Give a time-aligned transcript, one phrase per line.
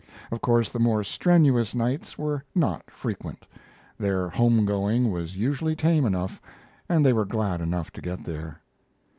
[0.31, 3.45] Of course, the more strenuous nights were not frequent.
[3.99, 6.41] Their home going was usually tame enough
[6.89, 8.61] and they were glad enough to get there.